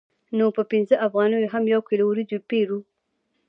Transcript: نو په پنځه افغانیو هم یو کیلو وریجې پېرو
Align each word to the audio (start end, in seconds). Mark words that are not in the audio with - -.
نو 0.37 0.45
په 0.55 0.61
پنځه 0.71 0.95
افغانیو 1.07 1.51
هم 1.53 1.63
یو 1.73 1.81
کیلو 1.87 2.03
وریجې 2.07 2.39
پېرو 2.49 2.79